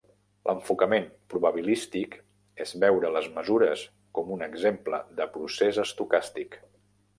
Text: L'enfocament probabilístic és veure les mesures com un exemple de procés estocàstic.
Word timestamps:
L'enfocament 0.49 1.03
probabilístic 1.33 2.15
és 2.65 2.73
veure 2.85 3.13
les 3.17 3.29
mesures 3.37 3.85
com 4.19 4.33
un 4.39 4.43
exemple 4.49 5.03
de 5.23 5.31
procés 5.37 5.81
estocàstic. 5.87 6.61